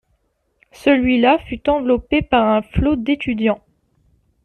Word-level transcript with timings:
Celui-là 0.71 1.37
fut 1.37 1.69
enveloppé 1.69 2.23
par 2.23 2.43
un 2.43 2.63
flot 2.63 2.95
d'étudiants. 2.95 3.61